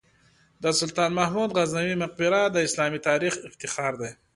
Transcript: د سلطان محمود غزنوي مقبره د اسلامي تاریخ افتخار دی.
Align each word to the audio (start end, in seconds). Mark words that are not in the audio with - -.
د 0.63 0.65
سلطان 0.79 1.09
محمود 1.19 1.49
غزنوي 1.57 1.95
مقبره 2.03 2.39
د 2.49 2.57
اسلامي 2.67 2.99
تاریخ 3.09 3.33
افتخار 3.49 3.93
دی. 4.01 4.11